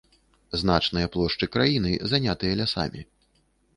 Значныя 0.61 1.11
плошчы 1.15 1.49
краіны 1.55 1.91
занятыя 2.15 2.59
лясамі. 2.63 3.01